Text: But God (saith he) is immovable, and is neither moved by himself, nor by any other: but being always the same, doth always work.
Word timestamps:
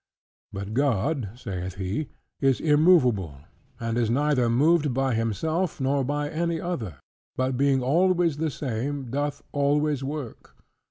But 0.51 0.73
God 0.73 1.29
(saith 1.35 1.75
he) 1.75 2.09
is 2.39 2.59
immovable, 2.59 3.39
and 3.79 3.99
is 3.99 4.09
neither 4.09 4.49
moved 4.49 4.95
by 4.95 5.13
himself, 5.13 5.79
nor 5.79 6.03
by 6.03 6.27
any 6.27 6.59
other: 6.59 6.95
but 7.35 7.55
being 7.55 7.83
always 7.83 8.37
the 8.37 8.49
same, 8.49 9.11
doth 9.11 9.43
always 9.53 10.03
work. 10.03 10.55